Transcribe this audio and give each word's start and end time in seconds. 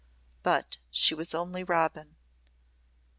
But 0.41 0.79
she 0.89 1.13
was 1.13 1.35
only 1.35 1.63
Robin. 1.63 2.15